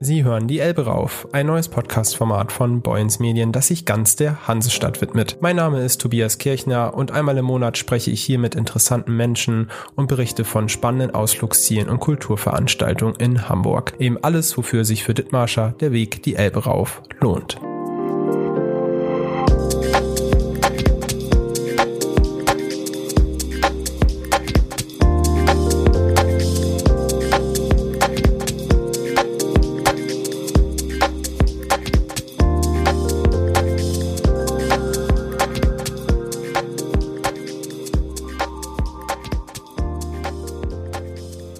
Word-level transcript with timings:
Sie 0.00 0.24
hören 0.24 0.48
die 0.48 0.58
Elbe 0.58 0.86
rauf, 0.86 1.28
ein 1.32 1.46
neues 1.46 1.68
Podcast-Format 1.68 2.52
von 2.52 2.82
Boyens 2.82 3.20
Medien, 3.20 3.52
das 3.52 3.68
sich 3.68 3.84
ganz 3.84 4.16
der 4.16 4.46
Hansestadt 4.46 5.00
widmet. 5.00 5.38
Mein 5.40 5.56
Name 5.56 5.80
ist 5.80 6.00
Tobias 6.00 6.38
Kirchner 6.38 6.94
und 6.94 7.12
einmal 7.12 7.38
im 7.38 7.44
Monat 7.44 7.78
spreche 7.78 8.10
ich 8.10 8.22
hier 8.22 8.38
mit 8.38 8.54
interessanten 8.54 9.16
Menschen 9.16 9.70
und 9.94 10.08
berichte 10.08 10.44
von 10.44 10.68
spannenden 10.68 11.14
Ausflugszielen 11.14 11.88
und 11.88 12.00
Kulturveranstaltungen 12.00 13.16
in 13.16 13.48
Hamburg. 13.48 13.94
Eben 13.98 14.18
alles, 14.22 14.58
wofür 14.58 14.84
sich 14.84 15.04
für 15.04 15.14
Dittmarscher 15.14 15.74
der 15.80 15.92
Weg 15.92 16.22
die 16.24 16.34
Elbe 16.34 16.64
rauf 16.64 17.00
lohnt. 17.20 17.58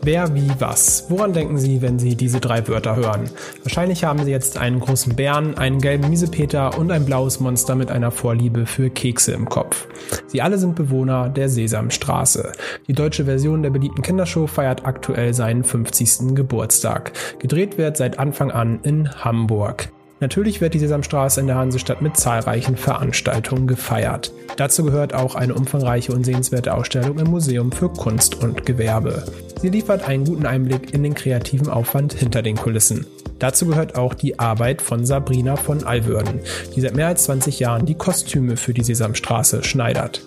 Wer, 0.05 0.35
wie, 0.35 0.51
was. 0.59 1.07
Woran 1.09 1.33
denken 1.33 1.57
Sie, 1.57 1.81
wenn 1.81 1.99
Sie 1.99 2.15
diese 2.15 2.39
drei 2.39 2.69
Wörter 2.69 2.95
hören? 2.95 3.31
Wahrscheinlich 3.63 4.05
haben 4.05 4.23
Sie 4.23 4.31
jetzt 4.31 4.59
einen 4.59 4.79
großen 4.79 5.17
Bären, 5.17 5.57
einen 5.57 5.81
gelben 5.81 6.11
Miesepeter 6.11 6.77
und 6.77 6.93
ein 6.93 7.07
blaues 7.07 7.41
Monster 7.41 7.75
mit 7.75 7.91
einer 7.91 8.11
Vorliebe 8.11 8.67
für 8.67 8.91
Kekse 8.91 9.33
im 9.33 9.49
Kopf. 9.49 9.87
Sie 10.27 10.43
alle 10.43 10.59
sind 10.59 10.75
Bewohner 10.75 11.31
der 11.31 11.49
Sesamstraße. 11.49 12.53
Die 12.87 12.93
deutsche 12.93 13.25
Version 13.25 13.63
der 13.63 13.71
beliebten 13.71 14.03
Kindershow 14.03 14.47
feiert 14.47 14.85
aktuell 14.85 15.33
seinen 15.33 15.65
50. 15.65 16.35
Geburtstag. 16.35 17.13
Gedreht 17.39 17.79
wird 17.79 17.97
seit 17.97 18.19
Anfang 18.19 18.51
an 18.51 18.81
in 18.83 19.11
Hamburg. 19.25 19.89
Natürlich 20.25 20.63
wird 20.63 20.73
die 20.73 20.79
Sesamstraße 20.79 21.39
in 21.39 21.49
der 21.49 21.57
Hansestadt 21.57 22.01
mit 22.01 22.17
zahlreichen 22.17 22.79
Veranstaltungen 22.79 23.67
gefeiert. 23.67 24.33
Dazu 24.57 24.83
gehört 24.83 25.13
auch 25.13 25.35
eine 25.35 25.53
umfangreiche 25.53 26.15
und 26.15 26.25
sehenswerte 26.25 26.73
Ausstellung 26.73 27.19
im 27.19 27.27
Museum 27.27 27.71
für 27.71 27.91
Kunst 27.91 28.43
und 28.43 28.65
Gewerbe. 28.65 29.27
Sie 29.61 29.69
liefert 29.69 30.09
einen 30.09 30.25
guten 30.25 30.47
Einblick 30.47 30.95
in 30.95 31.03
den 31.03 31.13
kreativen 31.13 31.69
Aufwand 31.69 32.15
hinter 32.15 32.41
den 32.41 32.57
Kulissen. 32.57 33.05
Dazu 33.39 33.67
gehört 33.67 33.97
auch 33.97 34.15
die 34.15 34.39
Arbeit 34.39 34.81
von 34.81 35.05
Sabrina 35.05 35.57
von 35.57 35.85
Alwürden, 35.85 36.41
die 36.75 36.81
seit 36.81 36.97
mehr 36.97 37.09
als 37.09 37.25
20 37.25 37.61
Jahren 37.61 37.85
die 37.85 37.95
Kostüme 37.95 38.57
für 38.57 38.73
die 38.73 38.83
Sesamstraße 38.83 39.63
schneidert. 39.63 40.23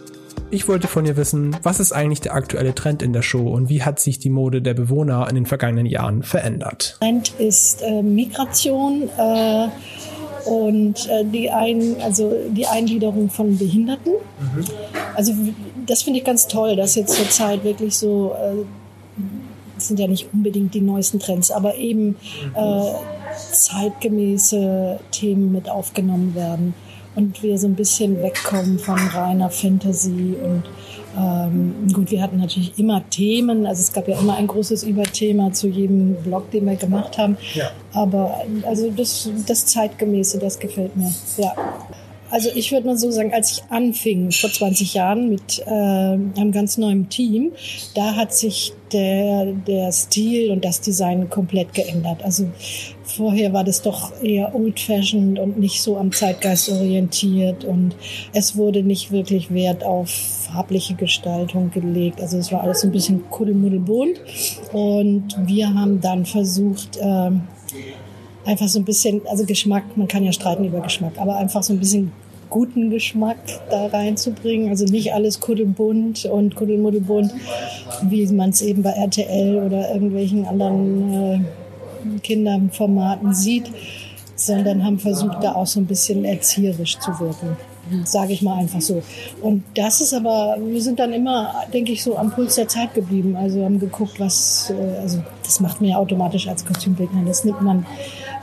Ich 0.50 0.68
wollte 0.68 0.88
von 0.88 1.06
ihr 1.06 1.18
wissen, 1.18 1.58
was 1.64 1.80
ist 1.80 1.92
eigentlich 1.92 2.22
der 2.22 2.34
aktuelle 2.34 2.74
Trend 2.74 3.02
in 3.02 3.12
der 3.12 3.22
Show 3.22 3.50
und 3.50 3.70
wie 3.70 3.84
hat 3.84 4.00
sich 4.00 4.20
die 4.20 4.30
Mode 4.30 4.62
der 4.62 4.74
Bewohner 4.74 5.28
in 5.30 5.36
den 5.36 5.46
vergangenen 5.46 5.86
Jahren 5.86 6.24
verändert? 6.24 6.98
Trend 7.00 7.34
ist 7.38 7.82
äh, 7.82 8.02
Migration 8.02 9.10
äh, 9.18 9.68
und 10.50 11.10
äh, 11.10 11.26
die, 11.26 11.50
ein, 11.50 11.98
also 12.02 12.34
die 12.50 12.66
Eingliederung 12.66 13.30
von 13.30 13.58
Behinderten. 13.58 14.14
Mhm. 14.40 14.66
Also 15.16 15.34
das 15.86 16.04
finde 16.04 16.20
ich 16.20 16.26
ganz 16.26 16.48
toll, 16.48 16.78
dass 16.78 16.96
jetzt 16.96 17.16
zur 17.16 17.30
Zeit 17.30 17.66
wirklich 17.66 17.98
so, 17.98 18.34
äh, 18.42 18.64
das 19.76 19.90
sind 19.90 20.00
ja 20.00 20.08
nicht 20.08 20.30
unbedingt 20.32 20.74
die 20.74 20.82
neuesten 20.82 21.20
Trends, 21.20 21.52
aber 21.52 21.76
eben 21.76 22.16
äh, 22.56 22.92
zeitgemäße 23.52 25.00
Themen 25.12 25.52
mit 25.52 25.70
aufgenommen 25.70 26.36
werden 26.36 26.74
und 27.18 27.42
wir 27.42 27.58
so 27.58 27.68
ein 27.68 27.74
bisschen 27.74 28.22
wegkommen 28.22 28.78
von 28.78 28.96
reiner 28.96 29.50
Fantasy 29.50 30.36
und 30.42 30.64
ähm, 31.18 31.74
gut, 31.92 32.12
wir 32.12 32.22
hatten 32.22 32.38
natürlich 32.38 32.78
immer 32.78 33.04
Themen, 33.10 33.66
also 33.66 33.82
es 33.82 33.92
gab 33.92 34.08
ja 34.08 34.20
immer 34.20 34.36
ein 34.36 34.46
großes 34.46 34.84
Überthema 34.84 35.52
zu 35.52 35.68
jedem 35.68 36.14
Blog, 36.24 36.52
den 36.52 36.68
wir 36.68 36.76
gemacht 36.76 37.18
haben. 37.18 37.38
Ja. 37.56 37.72
Aber 37.92 38.42
also 38.68 38.92
das, 38.92 39.28
das 39.48 39.66
Zeitgemäße, 39.66 40.38
das 40.38 40.60
gefällt 40.60 40.96
mir. 40.96 41.12
Ja. 41.38 41.56
Also 42.30 42.50
ich 42.54 42.72
würde 42.72 42.88
mal 42.88 42.98
so 42.98 43.10
sagen, 43.10 43.34
als 43.34 43.52
ich 43.52 43.64
anfing 43.70 44.32
vor 44.32 44.52
20 44.52 44.94
Jahren 44.94 45.30
mit 45.30 45.60
äh, 45.66 45.70
einem 45.70 46.52
ganz 46.52 46.78
neuen 46.78 47.10
Team, 47.10 47.54
da 47.96 48.16
hat 48.16 48.34
sich 48.34 48.74
der, 48.92 49.46
der 49.46 49.92
Stil 49.92 50.52
und 50.52 50.64
das 50.66 50.82
Design 50.82 51.30
komplett 51.30 51.74
geändert. 51.74 52.24
Also 52.24 52.48
vorher 53.04 53.54
war 53.54 53.64
das 53.64 53.82
doch 53.82 54.22
eher 54.22 54.54
old-fashioned 54.54 55.40
und 55.40 55.58
nicht 55.58 55.82
so 55.82 55.98
am 55.98 56.12
Zeitgeist 56.12 56.70
orientiert 56.70 57.64
und 57.64 57.96
es 58.34 58.56
wurde 58.58 58.84
nicht 58.84 59.12
wirklich 59.12 59.54
Wert 59.54 59.84
auf 59.84 60.10
farbliche 60.10 60.96
Gestaltung 60.96 61.72
gelegt. 61.72 62.22
Also 62.22 62.38
es 62.38 62.52
war 62.52 62.62
alles 62.62 62.84
ein 62.84 62.92
bisschen 62.92 63.30
kuddelmuddelbunt 63.30 64.22
und 64.74 65.36
wir 65.46 65.74
haben 65.74 66.02
dann 66.02 66.26
versucht, 66.26 66.98
äh, 66.98 67.32
einfach 68.48 68.70
so 68.70 68.80
ein 68.80 68.86
bisschen, 68.86 69.22
also 69.28 69.46
Geschmack, 69.46 69.84
man 69.98 70.08
kann 70.08 70.24
ja 70.24 70.32
streiten 70.32 70.64
über 70.64 70.80
Geschmack, 70.80 71.14
aber 71.18 71.36
einfach 71.36 71.64
so 71.64 71.74
ein 71.74 71.80
bisschen 71.80 72.12
guten 72.50 72.90
Geschmack 72.90 73.38
da 73.70 73.88
reinzubringen. 73.88 74.70
Also 74.70 74.86
nicht 74.86 75.14
alles 75.14 75.42
kuddelbunt 75.42 76.26
und 76.26 76.56
kuddelmuddelbunt, 76.56 77.34
wie 78.04 78.26
man 78.28 78.52
es 78.52 78.62
eben 78.62 78.84
bei 78.84 78.92
RTL 78.92 79.58
oder 79.66 79.94
irgendwelchen 79.94 80.46
anderen 80.46 81.14
äh, 81.14 81.40
Kinderformaten 82.24 83.34
sieht, 83.34 83.66
sondern 84.40 84.84
haben 84.84 85.00
versucht, 85.00 85.44
da 85.44 85.54
auch 85.54 85.68
so 85.68 85.80
ein 85.80 85.86
bisschen 85.86 86.24
erzieherisch 86.26 87.00
zu 87.00 87.20
wirken. 87.20 87.58
Sage 88.04 88.34
ich 88.34 88.42
mal 88.42 88.58
einfach 88.58 88.82
so. 88.82 89.02
Und 89.42 89.64
das 89.74 90.02
ist 90.02 90.14
aber, 90.14 90.58
wir 90.60 90.82
sind 90.82 91.00
dann 91.00 91.14
immer, 91.14 91.54
denke 91.74 91.94
ich, 91.94 92.04
so 92.04 92.18
am 92.18 92.32
Puls 92.32 92.56
der 92.56 92.68
Zeit 92.68 92.94
geblieben. 92.94 93.38
Also 93.38 93.64
haben 93.64 93.80
geguckt, 93.80 94.20
was, 94.20 94.70
äh, 94.70 94.98
also 95.00 95.24
das 95.44 95.62
macht 95.62 95.80
man 95.80 95.92
ja 95.92 95.98
automatisch 95.98 96.50
als 96.50 96.66
Kostümbildner. 96.66 97.24
Das 97.26 97.46
nimmt 97.46 97.62
man 97.62 97.86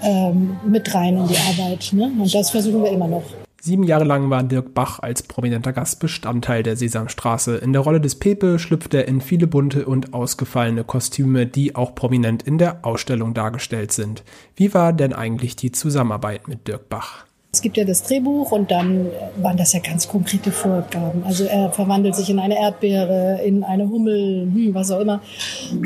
ähm, 0.03 0.57
mit 0.67 0.95
rein 0.95 1.19
in 1.19 1.29
die 1.29 1.37
Arbeit. 1.37 1.91
Ne? 1.93 2.11
Und 2.19 2.35
das 2.35 2.51
versuchen 2.51 2.83
wir 2.83 2.91
immer 2.91 3.09
noch. 3.09 3.44
Sieben 3.67 3.85
Jahre 3.85 4.05
lang 4.05 4.29
war 4.29 4.43
Dirk 4.43 4.75
Bach 4.75 4.99
als 4.99 5.23
prominenter 5.23 5.73
Gast 5.73 5.99
Bestandteil 5.99 6.63
der 6.63 6.77
Sesamstraße. 6.77 7.57
In 7.57 7.73
der 7.73 7.81
Rolle 7.81 7.99
des 7.99 8.15
Pepe 8.15 8.59
schlüpft 8.59 8.93
er 8.93 9.09
in 9.09 9.23
viele 9.23 9.47
bunte 9.47 9.87
und 9.87 10.13
ausgefallene 10.13 10.85
Kostüme, 10.85 11.47
die 11.47 11.75
auch 11.75 11.95
prominent 11.95 12.43
in 12.43 12.59
der 12.59 12.85
Ausstellung 12.85 13.33
dargestellt 13.33 13.91
sind. 13.91 14.23
Wie 14.55 14.75
war 14.75 14.93
denn 14.93 15.15
eigentlich 15.15 15.57
die 15.57 15.73
Zusammenarbeit 15.73 16.47
mit 16.47 16.69
Dirk 16.69 16.91
Bach? 16.91 17.25
Es 17.55 17.63
gibt 17.63 17.79
ja 17.79 17.87
das 17.87 18.03
Drehbuch 18.03 18.53
und 18.53 18.71
dann 18.71 19.07
waren 19.37 19.57
das 19.57 19.73
ja 19.73 19.81
ganz 19.81 20.09
konkrete 20.09 20.53
Vorgaben. 20.53 21.23
Also 21.25 21.45
er 21.45 21.73
verwandelt 21.73 22.17
sich 22.17 22.29
in 22.29 22.41
eine 22.41 22.59
Erdbeere, 22.59 23.41
in 23.47 23.65
eine 23.65 23.89
Hummel, 23.89 24.43
hm, 24.43 24.75
was 24.75 24.91
auch 24.91 25.01
immer. 25.01 25.23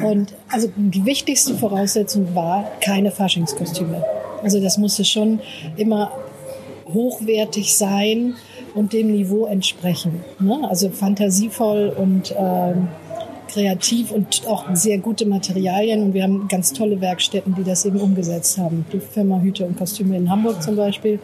Und 0.03 0.35
also 0.51 0.69
die 0.75 1.05
wichtigste 1.05 1.55
Voraussetzung 1.55 2.35
war 2.35 2.65
keine 2.81 3.13
Faschingskostüme. 3.13 4.03
Also 4.43 4.61
das 4.61 4.79
musste 4.79 5.05
schon 5.05 5.39
immer 5.77 6.11
hochwertig 6.93 7.77
sein 7.77 8.35
und 8.75 8.93
dem 8.93 9.13
Niveau 9.13 9.47
entsprechen. 9.47 10.25
Ne? 10.41 10.67
Also 10.69 10.91
fantasievoll 10.91 11.93
und 11.97 12.35
ähm, 12.37 12.89
kreativ 13.49 14.11
und 14.11 14.47
auch 14.47 14.65
sehr 14.75 14.99
gute 14.99 15.27
Materialien. 15.27 16.03
Und 16.03 16.15
wir 16.15 16.23
haben 16.23 16.47
ganz 16.49 16.73
tolle 16.73 17.01
Werkstätten, 17.01 17.55
die 17.55 17.65
das 17.65 17.85
eben 17.85 18.01
umgesetzt 18.01 18.59
haben. 18.59 18.87
Die 18.93 19.01
Firma 19.01 19.41
Hüte 19.41 19.65
und 19.65 19.77
Kostüme 19.77 20.17
in 20.17 20.31
Hamburg 20.31 20.63
zum 20.63 20.77
Beispiel. 20.77 21.19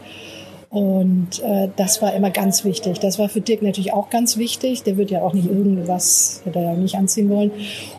Und 0.74 1.40
äh, 1.40 1.68
das 1.76 2.02
war 2.02 2.12
immer 2.14 2.30
ganz 2.30 2.64
wichtig. 2.64 2.98
Das 2.98 3.16
war 3.20 3.28
für 3.28 3.40
Dirk 3.40 3.62
natürlich 3.62 3.92
auch 3.92 4.10
ganz 4.10 4.36
wichtig. 4.36 4.82
Der 4.82 4.96
wird 4.96 5.08
ja 5.08 5.22
auch 5.22 5.32
nicht 5.32 5.48
irgendwas, 5.48 6.42
hätte 6.44 6.58
er 6.58 6.72
ja 6.72 6.74
nicht 6.74 6.96
anziehen 6.96 7.30
wollen. 7.30 7.52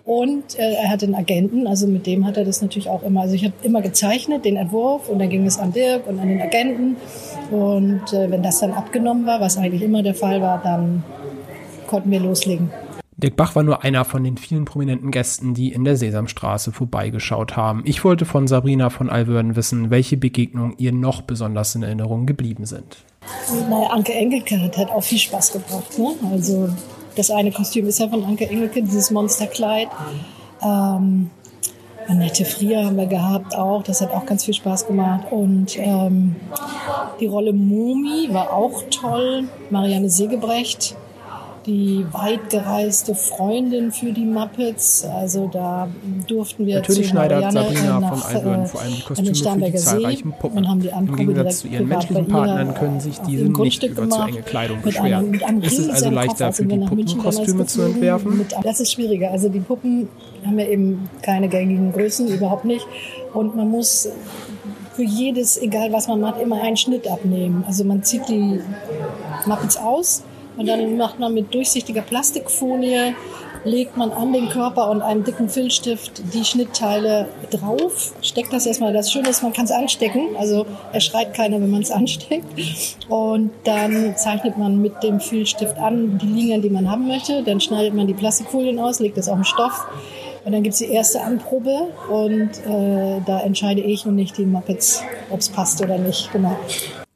Und 0.04 0.60
äh, 0.60 0.74
er 0.74 0.90
hatte 0.90 1.06
einen 1.06 1.16
Agenten, 1.16 1.68
also 1.68 1.88
mit 1.88 2.06
dem 2.06 2.26
hat 2.26 2.36
er 2.36 2.44
das 2.44 2.62
natürlich 2.62 2.90
auch 2.90 3.02
immer. 3.04 3.22
Also 3.22 3.36
ich 3.36 3.46
habe 3.46 3.54
immer 3.64 3.82
gezeichnet, 3.82 4.44
den 4.44 4.58
Entwurf, 4.58 5.08
und 5.08 5.20
dann 5.20 5.30
ging 5.30 5.46
es 5.46 5.58
an 5.58 5.72
Dirk 5.72 6.06
und 6.06 6.20
an 6.20 6.28
den 6.28 6.42
Agenten. 6.42 6.98
Und 7.50 8.12
äh, 8.12 8.30
wenn 8.30 8.44
das 8.44 8.60
dann 8.60 8.74
abgenommen 8.74 9.26
war, 9.26 9.40
was 9.40 9.58
eigentlich 9.58 9.82
immer 9.82 10.04
der 10.04 10.14
Fall 10.14 10.42
war, 10.42 10.62
dann 10.62 11.06
konnten 11.88 12.12
wir 12.12 12.20
loslegen. 12.20 12.72
Dirk 13.18 13.38
Bach 13.38 13.56
war 13.56 13.64
nur 13.64 13.84
einer 13.84 14.04
von 14.04 14.24
den 14.26 14.36
vielen 14.36 14.66
prominenten 14.66 15.10
Gästen, 15.10 15.54
die 15.54 15.72
in 15.72 15.86
der 15.86 15.96
Sesamstraße 15.96 16.74
vorbeigeschaut 16.74 17.56
haben. 17.56 17.82
Ich 17.86 18.04
wollte 18.04 18.26
von 18.26 18.48
Sabrina 18.48 18.90
von 18.90 19.10
Alwörden 19.10 19.56
wissen, 19.56 19.90
welche 19.90 20.18
Begegnungen 20.18 20.76
ihr 20.78 20.92
noch 20.92 21.22
besonders 21.22 21.74
in 21.76 21.84
Erinnerung 21.84 22.26
geblieben 22.26 22.66
sind. 22.66 22.98
Naja, 23.70 23.88
Anke 23.88 24.14
Engelke 24.14 24.62
hat, 24.62 24.78
hat 24.78 24.90
auch 24.90 25.04
viel 25.04 25.20
Spaß 25.20 25.54
gebracht. 25.54 25.98
Ne? 25.98 26.14
Also 26.30 26.70
das 27.16 27.32
eine 27.32 27.52
Kostüm 27.52 27.88
ist 27.88 28.00
ja 28.00 28.10
von 28.10 28.26
Anke 28.26 28.50
Engelke, 28.50 28.84
dieses 28.84 29.12
Monsterkleid. 29.12 29.88
Ähm, 30.62 31.30
Annette 32.08 32.44
Frier 32.44 32.86
haben 32.86 32.98
wir 32.98 33.08
gehabt 33.08 33.56
auch, 33.56 33.82
das 33.82 34.02
hat 34.02 34.12
auch 34.12 34.26
ganz 34.26 34.44
viel 34.44 34.54
Spaß 34.54 34.88
gemacht. 34.88 35.32
Und 35.32 35.78
ähm, 35.80 36.36
die 37.22 37.28
Rolle 37.28 37.54
Mumi 37.54 38.28
war 38.34 38.52
auch 38.52 38.84
toll. 38.90 39.46
Marianne 39.70 40.10
Segebrecht 40.10 40.98
die 41.66 42.06
weitgereiste 42.12 43.16
Freundin 43.16 43.92
für 43.92 44.12
die 44.12 44.26
Muppets. 44.26 45.04
Also 45.04 45.50
da 45.52 45.88
durften 46.28 46.66
wir 46.66 46.76
Natürlich 46.76 47.04
zu 47.04 47.10
schneidert 47.10 47.52
Sabrina 47.52 48.00
nach, 48.00 48.16
von 48.16 48.36
Alburn 48.36 48.66
vor 48.68 48.82
allem 48.82 48.94
Kostüme 49.06 49.36
für 49.36 49.72
die 49.72 49.78
zahlreichen 49.78 50.34
Puppen. 50.34 50.58
Und 50.60 50.68
haben 50.68 50.82
die 50.82 50.90
Im 50.90 51.16
Gegensatz 51.16 51.60
zu 51.60 51.68
ihren 51.68 51.88
menschlichen 51.88 52.28
Partnern 52.28 52.74
können 52.76 53.00
sich 53.00 53.18
diese 53.20 53.46
nicht 53.46 53.84
über 53.84 54.10
zu 54.10 54.22
enge 54.22 54.42
Kleidung 54.42 54.82
beschweren. 54.82 55.34
Ist 55.62 55.80
es 55.80 55.90
also 55.90 56.10
leichter 56.12 56.54
für 56.54 56.66
die 56.66 56.78
Puppenkostüme 56.78 57.66
zu 57.66 57.82
entwerfen? 57.82 58.46
das 58.64 58.80
ist 58.80 58.92
schwieriger. 58.92 59.32
Also 59.32 59.50
die 59.50 59.60
Puppen 59.60 60.08
haben 60.46 60.60
ja 60.60 60.68
eben 60.68 61.10
keine 61.22 61.48
gängigen 61.48 61.92
Größen, 61.92 62.28
überhaupt 62.28 62.66
nicht. 62.66 62.86
Und 63.34 63.56
man 63.56 63.70
muss 63.70 64.08
für 64.94 65.04
jedes, 65.04 65.62
egal 65.62 65.92
was 65.92 66.08
man 66.08 66.22
macht, 66.22 66.40
immer 66.42 66.62
einen 66.62 66.78
Schnitt 66.78 67.08
abnehmen. 67.08 67.64
Also 67.68 67.84
man 67.84 68.04
zieht 68.04 68.30
die 68.30 68.62
Muppets 69.46 69.78
aus 69.78 70.24
und 70.58 70.68
dann 70.68 70.98
macht 70.98 71.20
man 71.20 71.34
mit 71.34 71.54
durchsichtiger 71.54 72.02
Plastikfolie 72.02 73.16
legt 73.66 73.98
man 73.98 74.12
an 74.12 74.32
den 74.32 74.48
Körper 74.48 74.90
und 74.90 75.02
einem 75.02 75.24
dicken 75.24 75.50
Filzstift 75.50 76.22
die 76.34 76.46
Schnittteile 76.46 77.28
drauf, 77.50 78.14
steckt 78.22 78.54
das 78.54 78.66
erstmal. 78.66 78.94
Das 78.94 79.12
Schöne 79.12 79.30
ist, 79.30 79.44
man 79.44 79.54
kann 79.54 79.66
es 79.66 79.72
anstecken, 79.72 80.36
also 80.38 80.66
er 80.94 81.02
schreit 81.02 81.34
keiner, 81.34 81.60
wenn 81.60 81.72
man 81.72 81.82
es 81.82 81.92
ansteckt. 81.92 82.46
Und 83.10 83.52
dann 83.64 84.16
zeichnet 84.16 84.58
man 84.58 84.82
mit 84.82 85.04
dem 85.04 85.20
Filzstift 85.20 85.78
an 85.78 86.20
die 86.20 86.28
Linien, 86.28 86.62
die 86.62 86.70
man 86.70 86.90
haben 86.90 87.08
möchte. 87.08 87.44
Dann 87.44 87.60
schneidet 87.60 87.94
man 87.94 88.08
die 88.08 88.14
Plastikfolien 88.14 88.80
aus, 88.80 89.00
legt 89.00 89.18
das 89.18 89.28
auf 89.28 89.36
den 89.36 89.46
Stoff. 89.46 89.88
Und 90.46 90.52
dann 90.52 90.62
gibt 90.62 90.74
es 90.74 90.80
die 90.80 90.92
erste 90.92 91.22
Anprobe 91.22 91.88
und 92.08 92.52
äh, 92.68 93.20
da 93.26 93.40
entscheide 93.40 93.82
ich 93.82 94.06
und 94.06 94.14
nicht 94.14 94.38
die 94.38 94.46
Muppets, 94.46 95.02
ob 95.32 95.40
es 95.40 95.50
passt 95.50 95.82
oder 95.82 95.98
nicht. 95.98 96.32
Genau. 96.32 96.56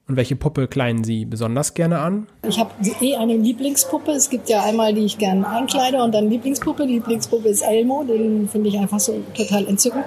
Und 0.10 0.16
welche 0.16 0.36
Puppe 0.36 0.68
kleiden 0.68 1.04
Sie 1.04 1.24
besonders 1.26 1.76
gerne 1.76 2.00
an? 2.00 2.26
Ich 2.48 2.60
habe 2.60 2.72
eh 3.00 3.16
eine 3.16 3.38
Lieblingspuppe. 3.38 4.10
Es 4.10 4.32
gibt 4.32 4.50
ja 4.50 4.64
einmal, 4.64 4.92
die 4.96 5.06
ich 5.06 5.20
gerne 5.20 5.48
einkleide 5.48 6.02
und 6.02 6.16
dann 6.16 6.32
Lieblingspuppe. 6.32 6.88
Die 6.88 6.94
Lieblingspuppe 6.94 7.48
ist 7.48 7.62
Elmo, 7.62 8.04
den 8.04 8.50
finde 8.50 8.70
ich 8.70 8.80
einfach 8.80 9.00
so 9.00 9.22
total 9.36 9.68
entzückend. 9.68 10.04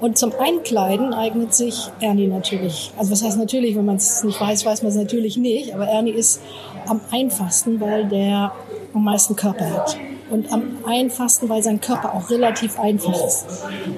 Und 0.00 0.16
zum 0.16 0.32
Einkleiden 0.40 1.12
eignet 1.12 1.52
sich 1.52 1.90
Ernie 2.00 2.28
natürlich. 2.28 2.92
Also 2.96 3.12
was 3.12 3.22
heißt 3.22 3.36
natürlich, 3.36 3.76
wenn 3.76 3.84
man 3.84 3.96
es 3.96 4.24
nicht 4.24 4.40
weiß, 4.40 4.64
weiß 4.64 4.84
man 4.84 4.90
es 4.90 4.96
natürlich 4.96 5.36
nicht. 5.36 5.74
Aber 5.74 5.86
Ernie 5.86 6.12
ist 6.12 6.40
am 6.86 7.02
einfachsten, 7.10 7.78
weil 7.78 8.08
der 8.08 8.52
am 8.94 9.04
meisten 9.04 9.36
Körper 9.36 9.70
hat. 9.70 9.96
Und 10.30 10.50
am 10.52 10.78
einfachsten, 10.86 11.48
weil 11.48 11.62
sein 11.62 11.80
Körper 11.80 12.14
auch 12.14 12.30
relativ 12.30 12.78
einfach 12.78 13.14
ist. 13.26 13.44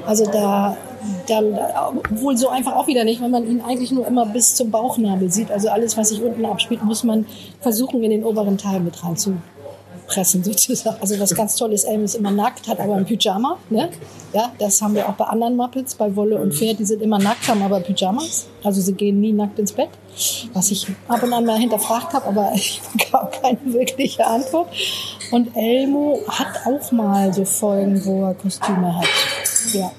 Also 0.06 0.25
da 0.26 0.76
dann 1.29 1.58
wohl 2.11 2.37
so 2.37 2.49
einfach 2.49 2.75
auch 2.75 2.87
wieder 2.87 3.05
nicht, 3.05 3.20
weil 3.20 3.29
man 3.29 3.46
ihn 3.46 3.61
eigentlich 3.61 3.93
nur 3.93 4.06
immer 4.06 4.26
bis 4.26 4.55
zum 4.55 4.70
Bauchnabel 4.70 5.31
sieht. 5.31 5.50
Also 5.50 5.69
alles, 5.69 5.96
was 5.96 6.08
sich 6.08 6.23
unten 6.23 6.44
abspielt, 6.44 6.82
muss 6.82 7.05
man 7.05 7.26
versuchen, 7.61 8.02
in 8.02 8.11
den 8.11 8.25
oberen 8.25 8.58
Teil 8.58 8.81
mit 8.81 9.02
reinzupressen 10.04 10.44
sozusagen. 10.44 10.96
Also 11.00 11.18
was 11.18 11.34
ganz 11.34 11.56
toll 11.56 11.72
ist, 11.72 11.84
Elm 11.84 12.04
ist 12.04 12.14
immer 12.14 12.30
nackt, 12.30 12.68
hat 12.68 12.80
aber 12.80 12.96
ein 12.96 13.04
Pyjama. 13.04 13.58
Ne? 13.70 13.90
Ja, 14.32 14.52
das 14.58 14.80
haben 14.82 14.94
wir 14.94 15.08
auch 15.08 15.14
bei 15.14 15.24
anderen 15.24 15.56
Muppets, 15.56 15.94
bei 15.94 16.14
Wolle 16.16 16.38
und 16.38 16.54
Pferd, 16.54 16.78
die 16.78 16.84
sind 16.84 17.02
immer 17.02 17.18
nackt, 17.18 17.46
haben 17.48 17.62
aber 17.62 17.80
Pyjamas. 17.80 18.46
Also 18.62 18.80
sie 18.80 18.94
gehen 18.94 19.20
nie 19.20 19.32
nackt 19.32 19.58
ins 19.58 19.72
Bett, 19.72 19.90
was 20.52 20.70
ich 20.70 20.86
ab 21.08 21.22
und 21.22 21.32
an 21.32 21.44
mal 21.44 21.58
hinterfragt 21.58 22.12
habe, 22.12 22.26
aber 22.26 22.52
ich 22.54 22.80
gab 23.10 23.42
keine 23.42 23.58
wirkliche 23.64 24.26
Antwort. 24.26 24.68
Und 25.30 25.56
Elmo 25.56 26.20
hat 26.28 26.66
auch 26.66 26.92
mal 26.92 27.32
so 27.32 27.44
Folgen, 27.44 28.04
wo 28.04 28.24
er 28.24 28.34
Kostüme 28.34 28.96
hat. 28.98 29.06
Ja. 29.72 29.90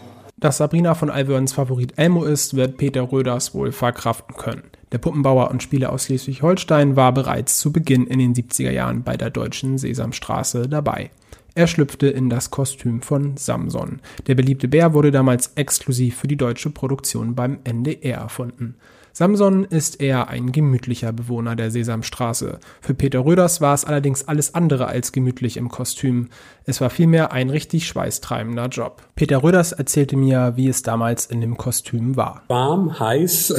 Dass 0.45 0.57
Sabrina 0.57 0.93
von 0.93 1.09
Alverns 1.09 1.53
Favorit 1.53 1.93
Elmo 1.95 2.23
ist, 2.23 2.55
wird 2.55 2.77
Peter 2.77 3.11
Röders 3.11 3.55
wohl 3.55 3.71
verkraften 3.71 4.35
können. 4.35 4.61
Der 4.91 4.99
Puppenbauer 4.99 5.49
und 5.49 5.63
Spieler 5.63 5.91
aus 5.91 6.05
Schleswig-Holstein 6.05 6.95
war 6.95 7.15
bereits 7.15 7.57
zu 7.57 7.73
Beginn 7.73 8.05
in 8.05 8.19
den 8.19 8.35
70er 8.35 8.69
Jahren 8.69 9.01
bei 9.01 9.17
der 9.17 9.31
deutschen 9.31 9.79
Sesamstraße 9.79 10.69
dabei. 10.69 11.09
Er 11.55 11.65
schlüpfte 11.65 12.09
in 12.09 12.29
das 12.29 12.51
Kostüm 12.51 13.01
von 13.01 13.37
Samson. 13.37 14.01
Der 14.27 14.35
beliebte 14.35 14.67
Bär 14.67 14.93
wurde 14.93 15.09
damals 15.09 15.51
exklusiv 15.55 16.15
für 16.17 16.27
die 16.27 16.37
deutsche 16.37 16.69
Produktion 16.69 17.33
beim 17.33 17.57
NDR 17.63 18.19
erfunden. 18.19 18.75
Samson 19.17 19.63
ist 19.63 20.01
eher 20.01 20.27
ein 20.27 20.51
gemütlicher 20.51 21.13
Bewohner 21.13 21.55
der 21.55 21.71
Sesamstraße. 21.71 22.59
Für 22.81 22.93
Peter 22.93 23.23
Röders 23.23 23.61
war 23.61 23.73
es 23.73 23.85
allerdings 23.85 24.27
alles 24.27 24.55
andere 24.55 24.87
als 24.87 25.13
gemütlich 25.13 25.55
im 25.55 25.69
Kostüm. 25.69 26.27
Es 26.65 26.81
war 26.81 26.89
vielmehr 26.89 27.31
ein 27.31 27.49
richtig 27.49 27.87
schweißtreibender 27.87 28.67
Job. 28.67 29.03
Peter 29.15 29.41
Röders 29.41 29.71
erzählte 29.71 30.17
mir, 30.17 30.57
wie 30.57 30.67
es 30.67 30.81
damals 30.81 31.27
in 31.27 31.39
dem 31.39 31.55
Kostüm 31.55 32.17
war. 32.17 32.43
Warm, 32.49 32.99
heiß, 32.99 33.55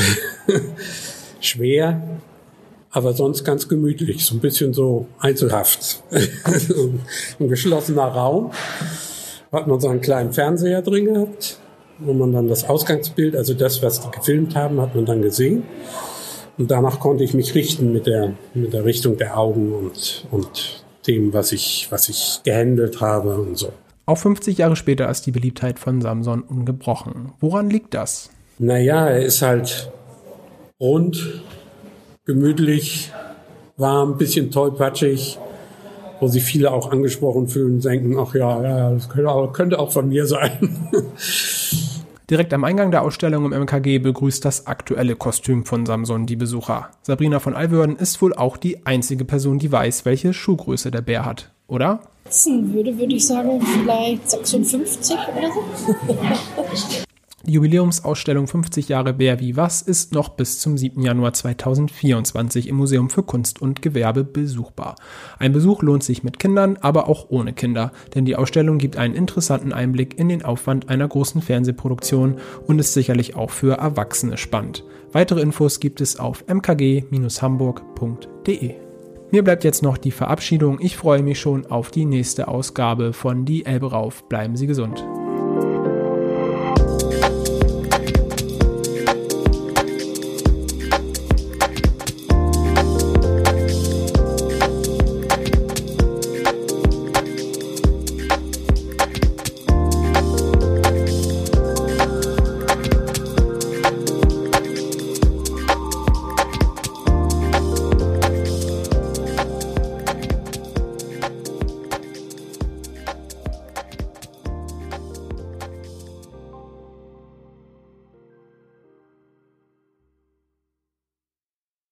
schwer, 1.41 2.03
aber 2.91 3.15
sonst 3.15 3.43
ganz 3.43 3.67
gemütlich, 3.67 4.27
so 4.27 4.35
ein 4.35 4.41
bisschen 4.41 4.75
so 4.75 5.07
Einzelhaft. 5.21 6.03
ein 6.11 7.49
geschlossener 7.49 8.09
Raum. 8.09 8.51
Hat 9.51 9.67
man 9.67 9.81
so 9.81 9.89
einen 9.89 10.03
kleinen 10.03 10.35
Fernseher 10.35 10.83
drin 10.83 11.07
gehabt 11.07 11.61
wo 11.99 12.13
man 12.13 12.33
dann 12.33 12.49
das 12.49 12.69
Ausgangsbild, 12.69 13.37
also 13.37 13.55
das, 13.55 13.83
was 13.83 14.01
die 14.01 14.11
gefilmt 14.11 14.55
haben, 14.55 14.81
hat 14.81 14.95
man 14.95 15.07
dann 15.07 15.23
gesehen. 15.23 15.65
Und 16.59 16.71
danach 16.71 17.01
konnte 17.01 17.25
ich 17.25 17.35
mich 17.35 17.55
richten 17.55 17.93
mit 17.93 18.07
der, 18.07 18.35
mit 18.55 18.73
der 18.73 18.85
Richtung 18.85 19.17
der 19.17 19.39
Augen 19.39 19.73
und, 19.75 20.27
und 20.31 20.85
dem, 21.07 21.33
was 21.33 21.53
ich, 21.53 21.89
was 21.91 22.09
ich 22.09 22.41
gehandelt 22.45 23.01
habe 23.01 23.37
und 23.37 23.59
so. 23.59 23.73
Auch 24.07 24.19
50 24.19 24.59
Jahre 24.59 24.77
später 24.77 25.11
ist 25.11 25.27
die 25.27 25.33
Beliebtheit 25.33 25.79
von 25.79 26.01
Samson 26.01 26.43
ungebrochen. 26.43 27.33
Woran 27.41 27.69
liegt 27.69 27.95
das? 27.95 28.31
Naja, 28.59 29.09
er 29.09 29.25
ist 29.25 29.43
halt 29.43 29.91
rund, 30.81 31.43
gemütlich, 32.25 33.13
warm, 33.77 34.17
bisschen 34.17 34.51
tollpatschig, 34.51 35.39
wo 36.21 36.29
sich 36.29 36.43
viele 36.43 36.73
auch 36.73 36.91
angesprochen 36.91 37.49
fühlen 37.49 37.75
und 37.75 37.85
denken, 37.85 38.19
ach 38.19 38.35
ja, 38.35 38.63
ja 38.63 38.91
das 38.93 39.09
könnte 39.09 39.31
auch, 39.31 39.53
könnte 39.53 39.79
auch 39.79 39.93
von 39.93 40.09
mir 40.09 40.27
sein. 40.27 40.89
Direkt 42.29 42.53
am 42.53 42.65
Eingang 42.65 42.91
der 42.91 43.03
Ausstellung 43.03 43.53
im 43.53 43.63
MKG 43.63 44.01
begrüßt 44.01 44.45
das 44.45 44.67
aktuelle 44.67 45.15
Kostüm 45.15 45.65
von 45.65 45.87
Samson 45.87 46.27
die 46.27 46.35
Besucher. 46.35 46.91
Sabrina 47.03 47.39
von 47.39 47.55
Alwörden 47.55 47.95
ist 47.95 48.21
wohl 48.21 48.35
auch 48.35 48.57
die 48.57 48.85
einzige 48.85 49.25
Person, 49.25 49.61
die 49.61 49.71
weiß, 49.71 50.05
welche 50.05 50.35
Schuhgröße 50.35 50.91
der 50.91 51.03
Bär 51.03 51.25
hat, 51.25 51.53
oder? 51.69 52.01
Würde, 52.25 52.99
würde 52.99 53.15
ich 53.15 53.25
sagen, 53.25 53.61
vielleicht 53.61 54.29
56 54.29 55.17
oder 55.37 55.53
so. 55.53 55.95
Die 57.47 57.53
Jubiläumsausstellung 57.53 58.49
50 58.49 58.89
Jahre 58.89 59.19
Wer 59.19 59.39
wie 59.39 59.57
was 59.57 59.81
ist 59.81 60.13
noch 60.13 60.31
bis 60.31 60.59
zum 60.59 60.77
7. 60.77 61.01
Januar 61.01 61.33
2024 61.33 62.67
im 62.67 62.75
Museum 62.75 63.09
für 63.09 63.23
Kunst 63.23 63.63
und 63.63 63.83
Gewerbe 63.83 64.25
besuchbar. 64.25 64.97
Ein 65.39 65.53
Besuch 65.53 65.83
lohnt 65.83 66.03
sich 66.03 66.25
mit 66.25 66.41
Kindern, 66.41 66.77
aber 66.81 67.09
auch 67.09 67.27
ohne 67.29 67.53
Kinder, 67.53 67.93
denn 68.17 68.25
die 68.25 68.35
Ausstellung 68.35 68.79
gibt 68.79 68.97
einen 68.97 69.15
interessanten 69.15 69.73
Einblick 69.73 70.19
in 70.19 70.29
den 70.29 70.45
Aufwand 70.45 70.89
einer 70.89 71.07
großen 71.07 71.41
Fernsehproduktion 71.41 72.39
und 72.67 72.81
ist 72.81 72.95
sicherlich 72.95 73.37
auch 73.37 73.51
für 73.51 73.79
Erwachsene 73.79 74.39
spannend. 74.39 74.83
Weitere 75.13 75.41
Infos 75.41 75.79
gibt 75.79 76.01
es 76.01 76.19
auf 76.19 76.45
mkg-hamburg.de. 76.49 78.75
Mir 79.31 79.45
bleibt 79.45 79.63
jetzt 79.63 79.85
noch 79.85 79.99
die 79.99 80.11
Verabschiedung. 80.11 80.81
Ich 80.81 80.97
freue 80.97 81.23
mich 81.23 81.39
schon 81.39 81.65
auf 81.67 81.93
die 81.93 82.07
nächste 82.07 82.49
Ausgabe 82.49 83.13
von 83.13 83.45
Die 83.45 83.67
Elbe 83.67 83.93
rauf. 83.93 84.29
Bleiben 84.29 84.57
Sie 84.57 84.67
gesund. 84.67 85.05